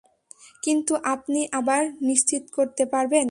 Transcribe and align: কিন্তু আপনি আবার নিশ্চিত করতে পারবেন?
কিন্তু 0.63 0.93
আপনি 1.05 1.39
আবার 1.51 1.81
নিশ্চিত 2.01 2.43
করতে 2.53 2.83
পারবেন? 2.85 3.19